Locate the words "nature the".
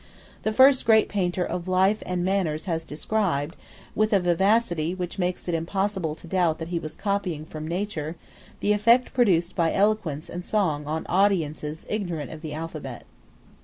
7.67-8.73